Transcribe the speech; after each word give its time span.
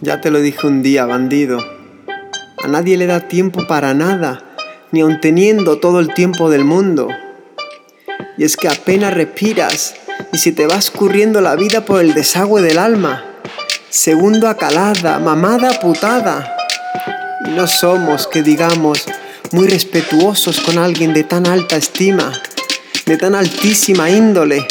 Ya 0.00 0.20
te 0.20 0.30
lo 0.30 0.40
dije 0.40 0.64
un 0.64 0.82
día, 0.82 1.06
bandido. 1.06 1.58
A 2.62 2.68
nadie 2.68 2.96
le 2.96 3.06
da 3.06 3.26
tiempo 3.26 3.66
para 3.66 3.94
nada, 3.94 4.44
ni 4.92 5.00
aun 5.00 5.20
teniendo 5.20 5.78
todo 5.78 5.98
el 5.98 6.14
tiempo 6.14 6.50
del 6.50 6.64
mundo. 6.64 7.08
Y 8.36 8.44
es 8.44 8.56
que 8.56 8.68
apenas 8.68 9.14
respiras 9.14 9.96
y 10.32 10.38
si 10.38 10.52
te 10.52 10.68
va 10.68 10.76
escurriendo 10.76 11.40
la 11.40 11.56
vida 11.56 11.84
por 11.84 12.00
el 12.00 12.14
desagüe 12.14 12.62
del 12.62 12.78
alma. 12.78 13.24
Segundo 13.90 14.48
acalada, 14.48 15.18
mamada 15.18 15.80
putada. 15.80 16.56
Y 17.46 17.50
no 17.50 17.66
somos, 17.66 18.28
que 18.28 18.42
digamos, 18.42 19.04
muy 19.50 19.66
respetuosos 19.66 20.60
con 20.60 20.78
alguien 20.78 21.12
de 21.12 21.24
tan 21.24 21.44
alta 21.48 21.76
estima, 21.76 22.40
de 23.04 23.16
tan 23.16 23.34
altísima 23.34 24.10
índole 24.10 24.64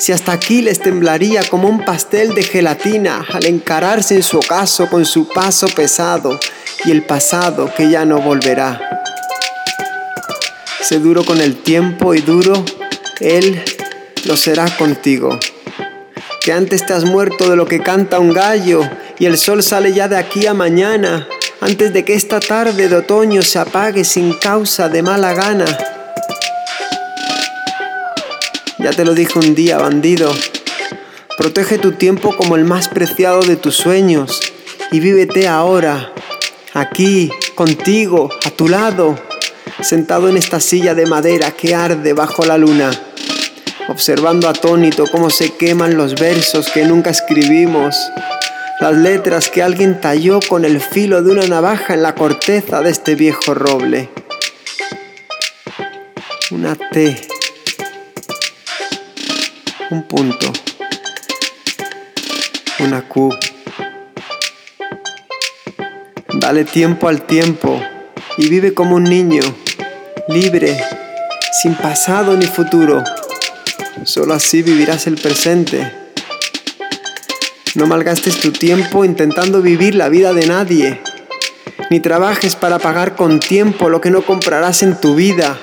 si 0.00 0.12
hasta 0.12 0.32
aquí 0.32 0.62
les 0.62 0.80
temblaría 0.80 1.42
como 1.44 1.68
un 1.68 1.84
pastel 1.84 2.34
de 2.34 2.42
gelatina 2.42 3.22
al 3.30 3.44
encararse 3.44 4.14
en 4.14 4.22
su 4.22 4.38
ocaso 4.38 4.88
con 4.88 5.04
su 5.04 5.28
paso 5.28 5.66
pesado 5.68 6.40
y 6.86 6.90
el 6.90 7.02
pasado 7.04 7.70
que 7.76 7.90
ya 7.90 8.06
no 8.06 8.18
volverá. 8.22 8.80
Sé 10.80 10.98
duro 11.00 11.22
con 11.22 11.38
el 11.38 11.56
tiempo 11.56 12.14
y 12.14 12.22
duro, 12.22 12.64
Él 13.20 13.62
lo 14.24 14.38
será 14.38 14.74
contigo. 14.78 15.38
Que 16.40 16.54
antes 16.54 16.86
te 16.86 16.94
has 16.94 17.04
muerto 17.04 17.50
de 17.50 17.56
lo 17.56 17.66
que 17.66 17.82
canta 17.82 18.18
un 18.18 18.32
gallo 18.32 18.80
y 19.18 19.26
el 19.26 19.36
sol 19.36 19.62
sale 19.62 19.92
ya 19.92 20.08
de 20.08 20.16
aquí 20.16 20.46
a 20.46 20.54
mañana, 20.54 21.28
antes 21.60 21.92
de 21.92 22.06
que 22.06 22.14
esta 22.14 22.40
tarde 22.40 22.88
de 22.88 22.96
otoño 22.96 23.42
se 23.42 23.58
apague 23.58 24.04
sin 24.04 24.32
causa 24.32 24.88
de 24.88 25.02
mala 25.02 25.34
gana. 25.34 25.99
Ya 28.82 28.92
te 28.92 29.04
lo 29.04 29.12
dije 29.14 29.38
un 29.38 29.54
día, 29.54 29.76
bandido. 29.76 30.32
Protege 31.36 31.76
tu 31.76 31.92
tiempo 31.92 32.34
como 32.34 32.56
el 32.56 32.64
más 32.64 32.88
preciado 32.88 33.42
de 33.42 33.56
tus 33.56 33.76
sueños 33.76 34.40
y 34.90 35.00
vívete 35.00 35.48
ahora, 35.48 36.14
aquí, 36.72 37.30
contigo, 37.54 38.30
a 38.42 38.50
tu 38.50 38.68
lado, 38.68 39.18
sentado 39.82 40.30
en 40.30 40.38
esta 40.38 40.60
silla 40.60 40.94
de 40.94 41.04
madera 41.04 41.50
que 41.50 41.74
arde 41.74 42.14
bajo 42.14 42.46
la 42.46 42.56
luna, 42.56 42.90
observando 43.88 44.48
atónito 44.48 45.04
cómo 45.12 45.28
se 45.28 45.52
queman 45.52 45.98
los 45.98 46.14
versos 46.14 46.70
que 46.70 46.86
nunca 46.86 47.10
escribimos, 47.10 47.94
las 48.80 48.94
letras 48.94 49.50
que 49.50 49.62
alguien 49.62 50.00
talló 50.00 50.40
con 50.40 50.64
el 50.64 50.80
filo 50.80 51.22
de 51.22 51.32
una 51.32 51.46
navaja 51.46 51.92
en 51.92 52.02
la 52.02 52.14
corteza 52.14 52.80
de 52.80 52.90
este 52.90 53.14
viejo 53.14 53.52
roble. 53.52 54.08
Una 56.50 56.74
T 56.76 57.39
un 59.90 60.04
punto, 60.04 60.52
una 62.78 63.02
Q. 63.02 63.36
Dale 66.34 66.64
tiempo 66.64 67.08
al 67.08 67.22
tiempo 67.22 67.82
y 68.38 68.48
vive 68.48 68.72
como 68.72 68.94
un 68.94 69.04
niño, 69.04 69.42
libre, 70.28 70.80
sin 71.60 71.74
pasado 71.74 72.36
ni 72.36 72.46
futuro. 72.46 73.02
Solo 74.04 74.34
así 74.34 74.62
vivirás 74.62 75.08
el 75.08 75.16
presente. 75.16 75.92
No 77.74 77.86
malgastes 77.86 78.38
tu 78.40 78.52
tiempo 78.52 79.04
intentando 79.04 79.60
vivir 79.60 79.96
la 79.96 80.08
vida 80.08 80.32
de 80.32 80.46
nadie, 80.46 81.00
ni 81.90 81.98
trabajes 81.98 82.54
para 82.54 82.78
pagar 82.78 83.16
con 83.16 83.40
tiempo 83.40 83.88
lo 83.88 84.00
que 84.00 84.10
no 84.10 84.22
comprarás 84.22 84.84
en 84.84 85.00
tu 85.00 85.16
vida. 85.16 85.58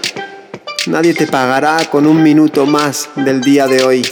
Nadie 0.88 1.14
te 1.14 1.28
pagará 1.28 1.78
con 1.92 2.08
un 2.08 2.24
minuto 2.24 2.66
más 2.66 3.10
del 3.18 3.42
día 3.42 3.68
de 3.68 3.84
hoy. 3.84 4.08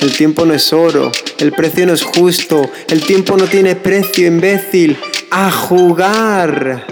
El 0.00 0.16
tiempo 0.16 0.44
no 0.44 0.52
es 0.52 0.72
oro, 0.72 1.12
el 1.38 1.52
precio 1.52 1.86
no 1.86 1.92
es 1.92 2.02
justo, 2.02 2.68
el 2.88 3.02
tiempo 3.06 3.36
no 3.36 3.44
tiene 3.46 3.76
precio, 3.76 4.26
imbécil. 4.26 4.98
A 5.30 5.52
jugar. 5.52 6.84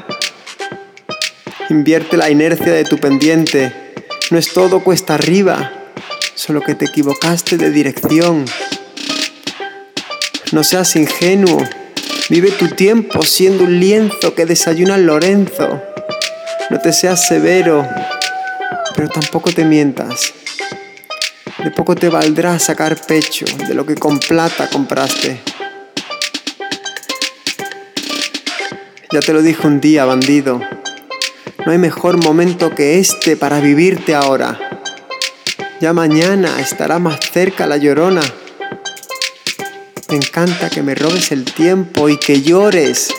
Invierte 1.71 2.17
la 2.17 2.31
inercia 2.31 2.73
de 2.73 2.85
tu 2.85 2.99
pendiente. 2.99 3.73
No 4.31 4.39
es 4.39 4.53
todo 4.53 4.85
cuesta 4.85 5.15
arriba, 5.15 5.73
solo 6.37 6.61
que 6.61 6.77
te 6.77 6.85
equivocaste 6.85 7.57
de 7.57 7.71
dirección. 7.71 8.45
No 10.53 10.63
seas 10.63 10.95
ingenuo. 10.95 11.67
Vive 12.29 12.53
tu 12.53 12.69
tiempo 12.69 13.23
siendo 13.23 13.65
un 13.65 13.81
lienzo 13.81 14.37
que 14.37 14.47
desayuna 14.47 14.97
Lorenzo. 14.99 15.83
No 16.71 16.79
te 16.79 16.93
seas 16.93 17.27
severo, 17.27 17.85
pero 18.95 19.09
tampoco 19.09 19.53
te 19.53 19.65
mientas. 19.65 20.33
De 21.63 21.71
poco 21.71 21.95
te 21.95 22.09
valdrá 22.09 22.59
sacar 22.59 22.97
pecho 23.07 23.45
de 23.69 23.75
lo 23.75 23.85
que 23.85 23.95
con 23.95 24.19
plata 24.19 24.69
compraste. 24.71 25.41
Ya 29.13 29.21
te 29.21 29.33
lo 29.33 29.43
dije 29.43 29.67
un 29.67 29.81
día, 29.81 30.05
bandido. 30.05 30.61
No 31.67 31.73
hay 31.73 31.79
mejor 31.79 32.23
momento 32.25 32.75
que 32.75 32.99
este 32.99 33.37
para 33.37 33.61
vivirte 33.61 34.15
ahora. 34.15 34.59
Ya 35.81 35.93
mañana 35.93 36.61
estará 36.61 36.99
más 36.99 37.19
cerca 37.33 37.67
la 37.67 37.77
llorona. 37.77 38.23
Me 40.09 40.17
encanta 40.17 40.71
que 40.71 40.83
me 40.83 40.95
robes 40.95 41.33
el 41.33 41.45
tiempo 41.45 42.09
y 42.09 42.17
que 42.17 42.43
llores. 42.43 43.13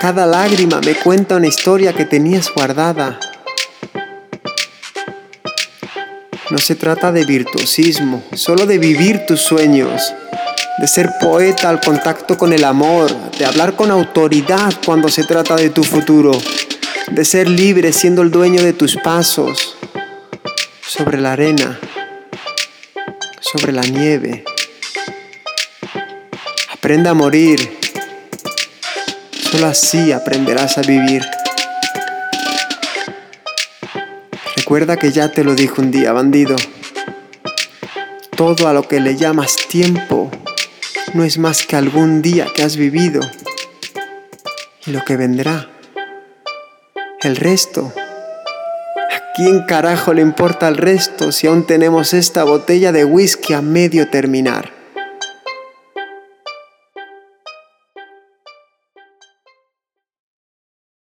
Cada 0.00 0.26
lágrima 0.26 0.80
me 0.80 0.94
cuenta 0.94 1.36
una 1.36 1.46
historia 1.46 1.92
que 1.92 2.04
tenías 2.04 2.52
guardada. 2.54 3.18
No 6.48 6.58
se 6.58 6.76
trata 6.76 7.10
de 7.10 7.24
virtuosismo, 7.24 8.22
solo 8.34 8.66
de 8.66 8.78
vivir 8.78 9.26
tus 9.26 9.40
sueños, 9.40 10.14
de 10.78 10.86
ser 10.86 11.10
poeta 11.20 11.68
al 11.68 11.80
contacto 11.80 12.38
con 12.38 12.52
el 12.52 12.62
amor, 12.62 13.10
de 13.32 13.44
hablar 13.44 13.74
con 13.74 13.90
autoridad 13.90 14.72
cuando 14.84 15.08
se 15.08 15.24
trata 15.24 15.56
de 15.56 15.70
tu 15.70 15.82
futuro, 15.82 16.30
de 17.10 17.24
ser 17.24 17.48
libre 17.48 17.92
siendo 17.92 18.22
el 18.22 18.30
dueño 18.30 18.62
de 18.62 18.72
tus 18.72 18.96
pasos 18.96 19.76
sobre 20.86 21.20
la 21.20 21.32
arena, 21.32 21.80
sobre 23.40 23.72
la 23.72 23.82
nieve. 23.82 24.44
Aprende 26.72 27.08
a 27.08 27.14
morir, 27.14 27.76
solo 29.50 29.66
así 29.66 30.12
aprenderás 30.12 30.78
a 30.78 30.82
vivir. 30.82 31.24
Recuerda 34.66 34.96
que 34.96 35.12
ya 35.12 35.30
te 35.30 35.44
lo 35.44 35.54
dije 35.54 35.80
un 35.80 35.92
día, 35.92 36.12
bandido. 36.12 36.56
Todo 38.36 38.66
a 38.66 38.72
lo 38.72 38.88
que 38.88 38.98
le 38.98 39.14
llamas 39.14 39.54
tiempo 39.68 40.28
no 41.14 41.22
es 41.22 41.38
más 41.38 41.64
que 41.64 41.76
algún 41.76 42.20
día 42.20 42.48
que 42.52 42.64
has 42.64 42.76
vivido 42.76 43.20
y 44.84 44.90
lo 44.90 45.04
que 45.04 45.16
vendrá. 45.16 45.70
El 47.20 47.36
resto. 47.36 47.92
¿A 47.94 49.32
quién 49.36 49.62
carajo 49.66 50.12
le 50.12 50.22
importa 50.22 50.66
el 50.66 50.78
resto 50.78 51.30
si 51.30 51.46
aún 51.46 51.64
tenemos 51.64 52.12
esta 52.12 52.42
botella 52.42 52.90
de 52.90 53.04
whisky 53.04 53.52
a 53.52 53.62
medio 53.62 54.10
terminar? 54.10 54.75